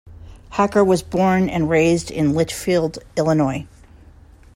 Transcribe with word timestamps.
Hacker 0.49 0.83
was 0.83 1.03
born 1.03 1.47
and 1.47 1.69
raised 1.69 2.09
in 2.09 2.33
Litchfield, 2.33 2.97
Illinois. 3.15 3.67